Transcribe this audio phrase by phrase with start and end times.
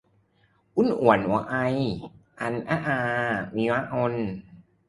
[0.73, 1.55] หุ้นส่วนหัวใจ-
[2.39, 2.99] นันทนา
[3.55, 4.13] วีระชน